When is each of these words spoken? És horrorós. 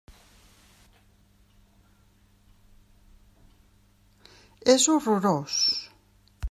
És 4.75 4.89
horrorós. 4.95 5.63